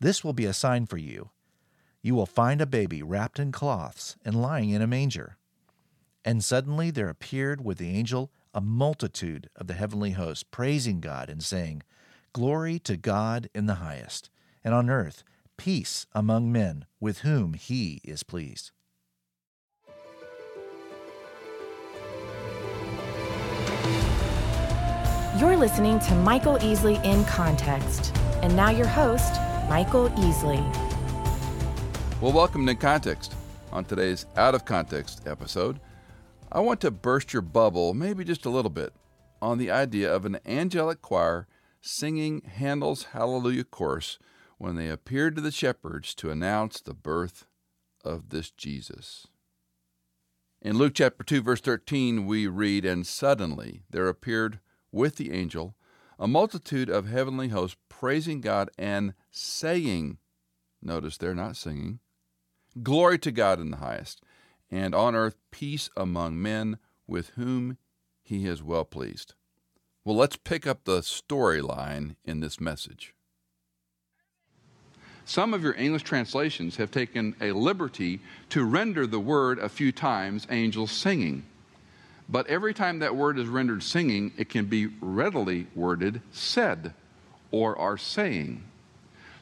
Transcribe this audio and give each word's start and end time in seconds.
This 0.00 0.22
will 0.22 0.32
be 0.32 0.44
a 0.44 0.52
sign 0.52 0.86
for 0.86 0.98
you. 0.98 1.30
You 2.02 2.14
will 2.14 2.26
find 2.26 2.60
a 2.60 2.66
baby 2.66 3.02
wrapped 3.02 3.38
in 3.38 3.52
cloths 3.52 4.16
and 4.24 4.40
lying 4.40 4.70
in 4.70 4.82
a 4.82 4.86
manger. 4.86 5.36
And 6.24 6.44
suddenly 6.44 6.90
there 6.90 7.08
appeared 7.08 7.64
with 7.64 7.78
the 7.78 7.88
angel 7.88 8.30
a 8.52 8.60
multitude 8.60 9.48
of 9.56 9.66
the 9.66 9.74
heavenly 9.74 10.12
host, 10.12 10.50
praising 10.50 11.00
God 11.00 11.28
and 11.28 11.42
saying, 11.42 11.82
Glory 12.32 12.78
to 12.80 12.96
God 12.96 13.48
in 13.54 13.66
the 13.66 13.76
highest, 13.76 14.30
and 14.62 14.74
on 14.74 14.90
earth 14.90 15.24
peace 15.56 16.06
among 16.12 16.52
men 16.52 16.84
with 17.00 17.18
whom 17.18 17.54
he 17.54 18.00
is 18.04 18.22
pleased. 18.22 18.72
You're 25.38 25.56
listening 25.56 25.98
to 26.00 26.14
Michael 26.14 26.56
Easley 26.58 27.02
in 27.04 27.24
Context. 27.26 28.16
And 28.42 28.56
now 28.56 28.70
your 28.70 28.86
host, 28.86 29.34
Michael 29.68 30.10
Easley. 30.10 30.62
Well, 32.20 32.32
welcome 32.32 32.64
to 32.66 32.74
Context. 32.76 33.34
On 33.72 33.84
today's 33.84 34.24
Out 34.36 34.54
of 34.54 34.64
Context 34.64 35.26
episode, 35.26 35.80
I 36.52 36.60
want 36.60 36.80
to 36.82 36.92
burst 36.92 37.32
your 37.32 37.42
bubble, 37.42 37.92
maybe 37.92 38.22
just 38.22 38.46
a 38.46 38.50
little 38.50 38.70
bit, 38.70 38.92
on 39.42 39.58
the 39.58 39.72
idea 39.72 40.14
of 40.14 40.24
an 40.24 40.38
angelic 40.46 41.02
choir 41.02 41.48
singing 41.80 42.42
Handel's 42.42 43.06
Hallelujah 43.06 43.64
Chorus 43.64 44.20
when 44.56 44.76
they 44.76 44.88
appeared 44.88 45.34
to 45.34 45.42
the 45.42 45.50
shepherds 45.50 46.14
to 46.14 46.30
announce 46.30 46.80
the 46.80 46.94
birth 46.94 47.46
of 48.04 48.28
this 48.28 48.52
Jesus. 48.52 49.26
In 50.62 50.78
Luke 50.78 50.94
chapter 50.94 51.24
2, 51.24 51.42
verse 51.42 51.60
13, 51.60 52.24
we 52.24 52.46
read, 52.46 52.84
And 52.84 53.04
suddenly 53.04 53.82
there 53.90 54.06
appeared 54.06 54.60
with 54.92 55.16
the 55.16 55.32
angel 55.32 55.74
a 56.18 56.26
multitude 56.26 56.88
of 56.88 57.06
heavenly 57.06 57.48
hosts 57.48 57.76
praising 57.88 58.40
God 58.40 58.70
and 58.78 59.14
saying, 59.30 60.18
notice 60.82 61.16
they're 61.16 61.34
not 61.34 61.56
singing, 61.56 62.00
Glory 62.82 63.18
to 63.20 63.32
God 63.32 63.58
in 63.58 63.70
the 63.70 63.78
highest, 63.78 64.22
and 64.70 64.94
on 64.94 65.14
earth 65.14 65.36
peace 65.50 65.88
among 65.96 66.40
men 66.40 66.78
with 67.06 67.30
whom 67.30 67.78
he 68.22 68.46
is 68.46 68.62
well 68.62 68.84
pleased. 68.84 69.34
Well, 70.04 70.16
let's 70.16 70.36
pick 70.36 70.66
up 70.66 70.84
the 70.84 71.00
storyline 71.00 72.16
in 72.24 72.40
this 72.40 72.60
message. 72.60 73.14
Some 75.24 75.54
of 75.54 75.62
your 75.62 75.74
English 75.74 76.02
translations 76.02 76.76
have 76.76 76.90
taken 76.90 77.34
a 77.40 77.52
liberty 77.52 78.20
to 78.50 78.64
render 78.64 79.06
the 79.06 79.18
word 79.18 79.58
a 79.58 79.68
few 79.68 79.90
times 79.90 80.46
angels 80.50 80.92
singing. 80.92 81.44
But 82.28 82.48
every 82.48 82.74
time 82.74 82.98
that 83.00 83.14
word 83.14 83.38
is 83.38 83.46
rendered 83.46 83.82
singing, 83.82 84.32
it 84.36 84.48
can 84.48 84.66
be 84.66 84.86
readily 85.00 85.66
worded 85.74 86.20
said 86.32 86.92
or 87.50 87.78
are 87.78 87.96
saying. 87.96 88.62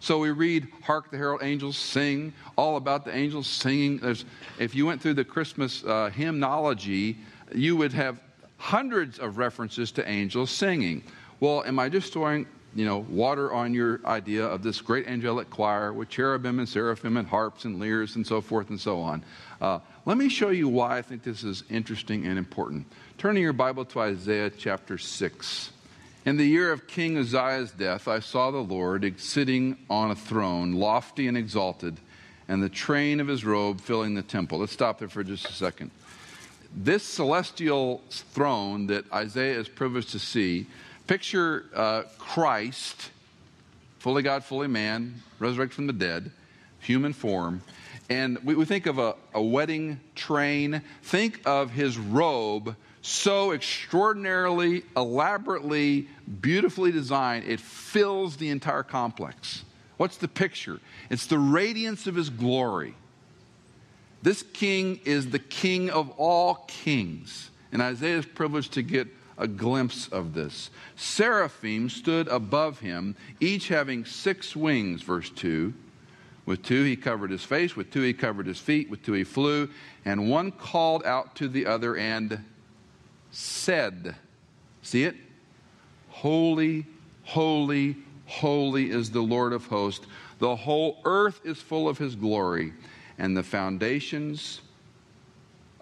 So 0.00 0.18
we 0.18 0.30
read, 0.30 0.68
Hark 0.82 1.10
the 1.10 1.16
Herald 1.16 1.42
Angels 1.42 1.78
Sing, 1.78 2.34
all 2.56 2.76
about 2.76 3.06
the 3.06 3.16
angels 3.16 3.46
singing. 3.46 3.96
There's, 3.98 4.26
if 4.58 4.74
you 4.74 4.84
went 4.84 5.00
through 5.00 5.14
the 5.14 5.24
Christmas 5.24 5.82
uh, 5.82 6.10
hymnology, 6.10 7.16
you 7.54 7.74
would 7.76 7.94
have 7.94 8.20
hundreds 8.58 9.18
of 9.18 9.38
references 9.38 9.90
to 9.92 10.06
angels 10.06 10.50
singing. 10.50 11.02
Well, 11.40 11.64
am 11.64 11.78
I 11.78 11.88
just 11.88 12.12
you 12.74 12.84
know, 12.84 12.98
water 13.08 13.52
on 13.52 13.72
your 13.72 14.00
idea 14.04 14.44
of 14.44 14.62
this 14.62 14.80
great 14.80 15.06
angelic 15.06 15.48
choir 15.50 15.92
with 15.92 16.08
cherubim 16.08 16.58
and 16.58 16.68
seraphim 16.68 17.16
and 17.16 17.28
harps 17.28 17.64
and 17.64 17.78
lyres 17.78 18.16
and 18.16 18.26
so 18.26 18.40
forth 18.40 18.70
and 18.70 18.80
so 18.80 19.00
on. 19.00 19.22
Uh, 19.60 19.78
let 20.06 20.16
me 20.16 20.28
show 20.28 20.50
you 20.50 20.68
why 20.68 20.98
I 20.98 21.02
think 21.02 21.22
this 21.22 21.44
is 21.44 21.64
interesting 21.70 22.26
and 22.26 22.38
important. 22.38 22.86
Turning 23.16 23.42
your 23.42 23.52
Bible 23.52 23.84
to 23.86 24.00
Isaiah 24.00 24.50
chapter 24.50 24.98
6. 24.98 25.70
In 26.26 26.36
the 26.36 26.44
year 26.44 26.72
of 26.72 26.86
King 26.86 27.18
Uzziah's 27.18 27.70
death, 27.70 28.08
I 28.08 28.20
saw 28.20 28.50
the 28.50 28.58
Lord 28.58 29.20
sitting 29.20 29.76
on 29.90 30.10
a 30.10 30.14
throne, 30.14 30.72
lofty 30.72 31.28
and 31.28 31.36
exalted, 31.36 31.98
and 32.48 32.62
the 32.62 32.68
train 32.68 33.20
of 33.20 33.28
his 33.28 33.44
robe 33.44 33.80
filling 33.80 34.14
the 34.14 34.22
temple. 34.22 34.58
Let's 34.58 34.72
stop 34.72 34.98
there 34.98 35.08
for 35.08 35.22
just 35.22 35.48
a 35.48 35.52
second. 35.52 35.90
This 36.74 37.04
celestial 37.04 38.02
throne 38.10 38.88
that 38.88 39.10
Isaiah 39.12 39.58
is 39.58 39.68
privileged 39.68 40.10
to 40.10 40.18
see 40.18 40.66
Picture 41.06 41.66
uh, 41.74 42.02
Christ, 42.18 43.10
fully 43.98 44.22
God, 44.22 44.44
fully 44.44 44.68
man, 44.68 45.22
resurrected 45.38 45.74
from 45.74 45.86
the 45.86 45.92
dead, 45.92 46.30
human 46.80 47.12
form. 47.12 47.62
And 48.08 48.38
we, 48.44 48.54
we 48.54 48.64
think 48.64 48.86
of 48.86 48.98
a, 48.98 49.14
a 49.32 49.42
wedding 49.42 50.00
train. 50.14 50.82
Think 51.02 51.40
of 51.46 51.70
his 51.70 51.98
robe, 51.98 52.76
so 53.02 53.52
extraordinarily, 53.52 54.82
elaborately, 54.96 56.08
beautifully 56.40 56.90
designed, 56.90 57.44
it 57.46 57.60
fills 57.60 58.38
the 58.38 58.48
entire 58.48 58.82
complex. 58.82 59.62
What's 59.98 60.16
the 60.16 60.26
picture? 60.26 60.80
It's 61.10 61.26
the 61.26 61.38
radiance 61.38 62.06
of 62.06 62.14
his 62.14 62.30
glory. 62.30 62.94
This 64.22 64.42
king 64.42 65.00
is 65.04 65.30
the 65.30 65.38
king 65.38 65.90
of 65.90 66.10
all 66.16 66.64
kings. 66.66 67.50
And 67.72 67.82
Isaiah 67.82 68.16
is 68.16 68.24
privileged 68.24 68.72
to 68.72 68.82
get 68.82 69.08
a 69.38 69.48
glimpse 69.48 70.08
of 70.08 70.34
this. 70.34 70.70
Seraphim 70.96 71.88
stood 71.88 72.28
above 72.28 72.80
him, 72.80 73.16
each 73.40 73.68
having 73.68 74.04
six 74.04 74.54
wings, 74.54 75.02
verse 75.02 75.30
2. 75.30 75.72
With 76.46 76.62
two 76.62 76.84
he 76.84 76.96
covered 76.96 77.30
his 77.30 77.44
face, 77.44 77.74
with 77.74 77.90
two 77.90 78.02
he 78.02 78.12
covered 78.12 78.46
his 78.46 78.58
feet, 78.58 78.90
with 78.90 79.02
two 79.02 79.14
he 79.14 79.24
flew, 79.24 79.68
and 80.04 80.30
one 80.30 80.52
called 80.52 81.04
out 81.04 81.34
to 81.36 81.48
the 81.48 81.66
other 81.66 81.96
and 81.96 82.44
said, 83.30 84.14
See 84.82 85.04
it? 85.04 85.16
Holy, 86.10 86.84
holy, 87.22 87.96
holy 88.26 88.90
is 88.90 89.10
the 89.10 89.22
Lord 89.22 89.52
of 89.52 89.66
hosts. 89.66 90.06
The 90.38 90.54
whole 90.54 90.98
earth 91.04 91.40
is 91.44 91.58
full 91.58 91.88
of 91.88 91.96
his 91.96 92.14
glory, 92.14 92.74
and 93.18 93.36
the 93.36 93.42
foundations 93.42 94.60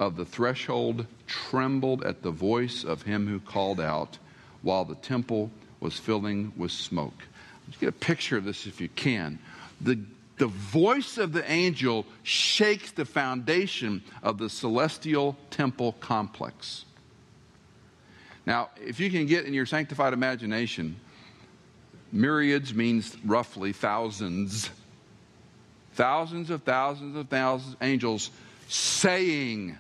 of 0.07 0.17
the 0.17 0.25
threshold 0.25 1.07
trembled 1.29 2.03
at 2.05 2.23
the 2.23 2.31
voice 2.31 2.83
of 2.83 3.03
him 3.03 3.29
who 3.29 3.39
called 3.39 3.81
out 3.81 4.19
while 4.63 4.85
the 4.85 4.97
temple 4.97 5.51
was 5.79 5.99
filling 5.99 6.53
with 6.57 6.73
smoke. 6.73 7.15
Let's 7.67 7.79
get 7.79 7.89
a 7.89 7.93
picture 7.93 8.37
of 8.37 8.45
this 8.45 8.67
if 8.67 8.81
you 8.81 8.89
can. 8.89 9.39
The, 9.81 10.01
the 10.39 10.49
voice 10.49 11.19
of 11.19 11.33
the 11.33 11.49
angel 11.51 12.05
shakes 12.25 12.91
the 12.91 13.05
foundation 13.05 14.03
of 14.25 14.39
the 14.39 14.51
celestial 14.51 15.37
temple 15.51 15.93
complex. 16.01 16.85
Now, 18.45 18.71
if 18.85 18.99
you 18.99 19.09
can 19.09 19.27
get 19.27 19.45
in 19.45 19.55
your 19.55 19.67
sanctified 19.67 20.13
imagination, 20.13 20.97
myriads 22.11 22.75
means 22.75 23.17
roughly 23.25 23.73
thousands. 23.73 24.69
Thousands 25.95 26.51
of 26.51 26.65
thousands 26.65 27.17
of 27.17 27.29
thousands 27.29 27.75
of 27.75 27.83
angels 27.83 28.31
saying 28.69 29.77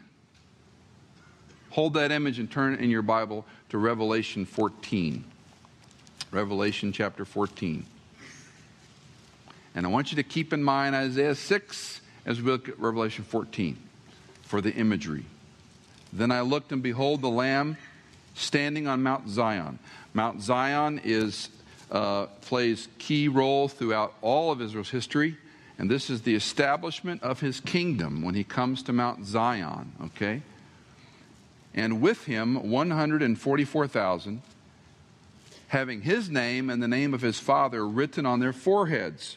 Hold 1.72 1.94
that 1.94 2.12
image 2.12 2.38
and 2.38 2.50
turn 2.50 2.74
in 2.74 2.90
your 2.90 3.00
Bible 3.00 3.46
to 3.70 3.78
Revelation 3.78 4.44
14. 4.44 5.24
Revelation 6.30 6.92
chapter 6.92 7.24
14. 7.24 7.86
And 9.74 9.86
I 9.86 9.88
want 9.88 10.12
you 10.12 10.16
to 10.16 10.22
keep 10.22 10.52
in 10.52 10.62
mind 10.62 10.94
Isaiah 10.94 11.34
6 11.34 12.00
as 12.26 12.42
we 12.42 12.50
look 12.50 12.68
at 12.68 12.78
Revelation 12.78 13.24
14 13.24 13.78
for 14.42 14.60
the 14.60 14.70
imagery. 14.74 15.24
Then 16.12 16.30
I 16.30 16.42
looked, 16.42 16.72
and 16.72 16.82
behold, 16.82 17.22
the 17.22 17.30
Lamb 17.30 17.78
standing 18.34 18.86
on 18.86 19.02
Mount 19.02 19.30
Zion. 19.30 19.78
Mount 20.12 20.42
Zion 20.42 21.00
is, 21.02 21.48
uh, 21.90 22.26
plays 22.42 22.88
key 22.98 23.28
role 23.28 23.66
throughout 23.68 24.12
all 24.20 24.52
of 24.52 24.60
Israel's 24.60 24.90
history, 24.90 25.38
and 25.78 25.90
this 25.90 26.10
is 26.10 26.20
the 26.20 26.34
establishment 26.34 27.22
of 27.22 27.40
his 27.40 27.60
kingdom 27.60 28.20
when 28.20 28.34
he 28.34 28.44
comes 28.44 28.82
to 28.82 28.92
Mount 28.92 29.24
Zion, 29.24 29.92
okay? 30.04 30.42
And 31.74 32.00
with 32.00 32.24
him 32.24 32.70
144,000, 32.70 34.42
having 35.68 36.02
his 36.02 36.28
name 36.28 36.68
and 36.70 36.82
the 36.82 36.88
name 36.88 37.14
of 37.14 37.22
his 37.22 37.38
father 37.38 37.86
written 37.86 38.26
on 38.26 38.40
their 38.40 38.52
foreheads. 38.52 39.36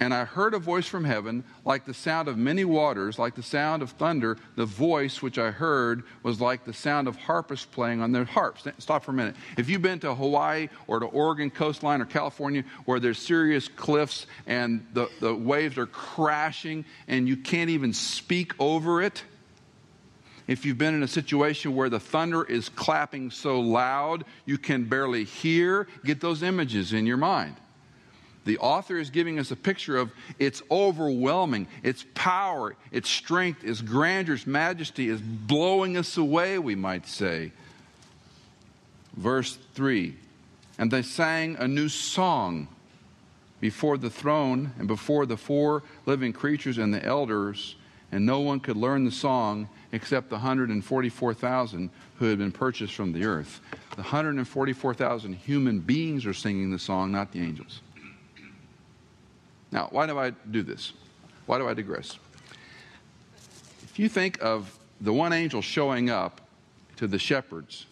And 0.00 0.14
I 0.14 0.24
heard 0.24 0.54
a 0.54 0.60
voice 0.60 0.86
from 0.86 1.04
heaven, 1.04 1.42
like 1.64 1.84
the 1.84 1.92
sound 1.92 2.28
of 2.28 2.38
many 2.38 2.64
waters, 2.64 3.18
like 3.18 3.34
the 3.34 3.42
sound 3.42 3.82
of 3.82 3.90
thunder. 3.90 4.38
The 4.54 4.64
voice 4.64 5.20
which 5.20 5.38
I 5.38 5.50
heard 5.50 6.04
was 6.22 6.40
like 6.40 6.64
the 6.64 6.72
sound 6.72 7.08
of 7.08 7.16
harpists 7.16 7.66
playing 7.66 8.00
on 8.00 8.12
their 8.12 8.24
harps. 8.24 8.64
Stop 8.78 9.04
for 9.04 9.10
a 9.10 9.14
minute. 9.14 9.34
If 9.56 9.68
you've 9.68 9.82
been 9.82 9.98
to 10.00 10.14
Hawaii 10.14 10.68
or 10.86 11.00
to 11.00 11.06
Oregon 11.06 11.50
coastline 11.50 12.00
or 12.00 12.04
California 12.04 12.62
where 12.84 13.00
there's 13.00 13.18
serious 13.18 13.66
cliffs 13.66 14.26
and 14.46 14.86
the, 14.92 15.08
the 15.18 15.34
waves 15.34 15.76
are 15.78 15.86
crashing 15.86 16.84
and 17.08 17.26
you 17.26 17.36
can't 17.36 17.70
even 17.70 17.92
speak 17.92 18.52
over 18.60 19.02
it, 19.02 19.24
if 20.48 20.64
you've 20.64 20.78
been 20.78 20.94
in 20.94 21.02
a 21.04 21.08
situation 21.08 21.76
where 21.76 21.90
the 21.90 22.00
thunder 22.00 22.42
is 22.42 22.68
clapping 22.70 23.30
so 23.30 23.60
loud 23.60 24.24
you 24.46 24.58
can 24.58 24.84
barely 24.84 25.22
hear, 25.24 25.86
get 26.04 26.20
those 26.20 26.42
images 26.42 26.92
in 26.92 27.06
your 27.06 27.18
mind. 27.18 27.54
The 28.46 28.56
author 28.58 28.96
is 28.96 29.10
giving 29.10 29.38
us 29.38 29.50
a 29.50 29.56
picture 29.56 29.98
of 29.98 30.10
its 30.38 30.62
overwhelming, 30.70 31.68
its 31.82 32.06
power, 32.14 32.76
its 32.90 33.10
strength, 33.10 33.62
its 33.62 33.82
grandeur, 33.82 34.36
its 34.36 34.46
majesty 34.46 35.10
is 35.10 35.20
blowing 35.20 35.98
us 35.98 36.16
away, 36.16 36.58
we 36.58 36.74
might 36.74 37.06
say. 37.06 37.52
Verse 39.14 39.58
3 39.74 40.16
And 40.78 40.90
they 40.90 41.02
sang 41.02 41.56
a 41.56 41.68
new 41.68 41.90
song 41.90 42.68
before 43.60 43.98
the 43.98 44.08
throne 44.08 44.72
and 44.78 44.88
before 44.88 45.26
the 45.26 45.36
four 45.36 45.82
living 46.06 46.32
creatures 46.32 46.78
and 46.78 46.94
the 46.94 47.04
elders, 47.04 47.76
and 48.12 48.24
no 48.24 48.40
one 48.40 48.60
could 48.60 48.76
learn 48.76 49.04
the 49.04 49.10
song 49.10 49.68
except 49.92 50.28
the 50.28 50.36
144,000 50.36 51.90
who 52.16 52.24
had 52.26 52.38
been 52.38 52.52
purchased 52.52 52.94
from 52.94 53.12
the 53.12 53.24
earth. 53.24 53.60
The 53.90 54.02
144,000 54.02 55.34
human 55.34 55.80
beings 55.80 56.26
are 56.26 56.34
singing 56.34 56.70
the 56.70 56.78
song, 56.78 57.12
not 57.12 57.32
the 57.32 57.40
angels. 57.40 57.80
Now, 59.70 59.88
why 59.90 60.06
do 60.06 60.18
I 60.18 60.30
do 60.30 60.62
this? 60.62 60.92
Why 61.46 61.58
do 61.58 61.68
I 61.68 61.74
digress? 61.74 62.18
If 63.82 63.98
you 63.98 64.08
think 64.08 64.40
of 64.42 64.78
the 65.00 65.12
one 65.12 65.32
angel 65.32 65.62
showing 65.62 66.10
up 66.10 66.40
to 66.96 67.06
the 67.06 67.18
shepherds, 67.18 67.86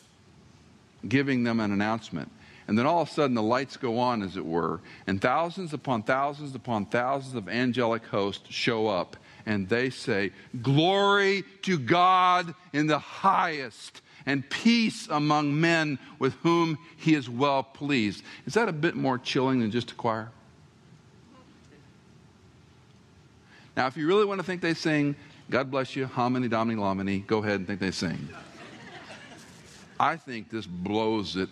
giving 1.08 1.44
them 1.44 1.60
an 1.60 1.72
announcement, 1.72 2.30
and 2.68 2.76
then 2.76 2.86
all 2.86 3.02
of 3.02 3.08
a 3.08 3.12
sudden 3.12 3.34
the 3.34 3.42
lights 3.42 3.76
go 3.76 3.98
on, 3.98 4.22
as 4.22 4.36
it 4.36 4.44
were, 4.44 4.80
and 5.06 5.20
thousands 5.20 5.72
upon 5.72 6.02
thousands 6.02 6.54
upon 6.54 6.86
thousands 6.86 7.34
of 7.34 7.48
angelic 7.48 8.04
hosts 8.06 8.52
show 8.52 8.88
up, 8.88 9.16
and 9.46 9.68
they 9.68 9.90
say, 9.90 10.32
Glory 10.60 11.44
to 11.62 11.78
God 11.78 12.54
in 12.72 12.86
the 12.86 12.98
highest, 12.98 14.02
and 14.26 14.48
peace 14.50 15.08
among 15.08 15.58
men 15.58 15.98
with 16.18 16.34
whom 16.42 16.76
he 16.96 17.14
is 17.14 17.30
well 17.30 17.62
pleased. 17.62 18.24
Is 18.44 18.54
that 18.54 18.68
a 18.68 18.72
bit 18.72 18.96
more 18.96 19.18
chilling 19.18 19.60
than 19.60 19.70
just 19.70 19.92
a 19.92 19.94
choir? 19.94 20.30
Now, 23.76 23.86
if 23.86 23.96
you 23.96 24.06
really 24.06 24.24
want 24.24 24.40
to 24.40 24.46
think 24.46 24.62
they 24.62 24.74
sing, 24.74 25.14
God 25.50 25.70
bless 25.70 25.94
you, 25.94 26.06
hominy, 26.06 26.48
domini, 26.48 26.80
lomini, 26.80 27.26
go 27.26 27.38
ahead 27.38 27.56
and 27.56 27.66
think 27.66 27.78
they 27.78 27.90
sing. 27.90 28.28
I 30.00 30.16
think 30.16 30.50
this 30.50 30.66
blows 30.66 31.36
it 31.36 31.48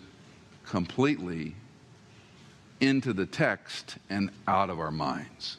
completely 0.65 1.55
into 2.79 3.13
the 3.13 3.25
text 3.25 3.97
and 4.09 4.31
out 4.47 4.69
of 4.69 4.79
our 4.79 4.91
minds. 4.91 5.57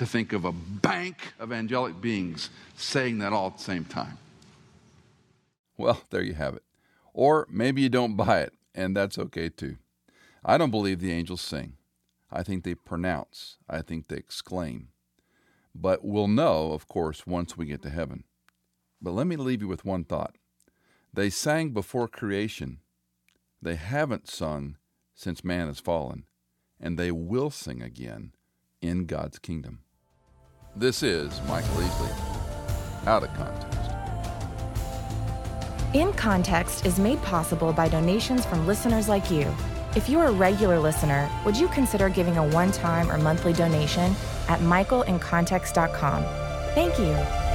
To 0.00 0.06
think 0.06 0.32
of 0.32 0.46
a 0.46 0.52
bank 0.52 1.34
of 1.38 1.52
angelic 1.52 2.00
beings 2.00 2.48
saying 2.74 3.18
that 3.18 3.34
all 3.34 3.48
at 3.48 3.58
the 3.58 3.62
same 3.62 3.84
time. 3.84 4.16
Well, 5.76 6.00
there 6.08 6.22
you 6.22 6.32
have 6.32 6.54
it. 6.54 6.62
Or 7.12 7.46
maybe 7.50 7.82
you 7.82 7.90
don't 7.90 8.16
buy 8.16 8.40
it, 8.40 8.54
and 8.74 8.96
that's 8.96 9.18
okay 9.18 9.50
too. 9.50 9.76
I 10.42 10.56
don't 10.56 10.70
believe 10.70 11.00
the 11.00 11.12
angels 11.12 11.42
sing. 11.42 11.74
I 12.32 12.42
think 12.42 12.64
they 12.64 12.74
pronounce, 12.74 13.58
I 13.68 13.82
think 13.82 14.08
they 14.08 14.16
exclaim. 14.16 14.88
But 15.74 16.02
we'll 16.02 16.28
know, 16.28 16.72
of 16.72 16.88
course, 16.88 17.26
once 17.26 17.58
we 17.58 17.66
get 17.66 17.82
to 17.82 17.90
heaven. 17.90 18.24
But 19.02 19.10
let 19.10 19.26
me 19.26 19.36
leave 19.36 19.60
you 19.60 19.68
with 19.68 19.84
one 19.84 20.04
thought. 20.04 20.34
They 21.12 21.28
sang 21.28 21.72
before 21.72 22.08
creation. 22.08 22.78
They 23.60 23.74
haven't 23.74 24.30
sung 24.30 24.78
since 25.14 25.44
man 25.44 25.66
has 25.66 25.78
fallen, 25.78 26.24
and 26.80 26.98
they 26.98 27.10
will 27.10 27.50
sing 27.50 27.82
again 27.82 28.32
in 28.80 29.04
God's 29.04 29.38
kingdom. 29.38 29.80
This 30.76 31.02
is 31.02 31.40
Michael 31.48 31.74
Easley, 31.78 33.06
Out 33.06 33.24
of 33.24 33.34
Context. 33.34 33.90
In 35.94 36.12
Context 36.12 36.86
is 36.86 37.00
made 37.00 37.20
possible 37.22 37.72
by 37.72 37.88
donations 37.88 38.46
from 38.46 38.68
listeners 38.68 39.08
like 39.08 39.32
you. 39.32 39.52
If 39.96 40.08
you're 40.08 40.26
a 40.26 40.32
regular 40.32 40.78
listener, 40.78 41.28
would 41.44 41.56
you 41.56 41.66
consider 41.68 42.08
giving 42.08 42.36
a 42.36 42.46
one 42.46 42.70
time 42.70 43.10
or 43.10 43.18
monthly 43.18 43.52
donation 43.52 44.14
at 44.48 44.60
michaelincontext.com? 44.60 46.22
Thank 46.74 46.98
you. 47.00 47.49